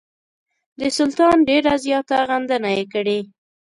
د 0.79 0.81
سلطان 0.97 1.37
ډېره 1.49 1.73
زیاته 1.85 2.17
غندنه 2.29 2.69
یې 2.77 2.85
کړې. 2.93 3.19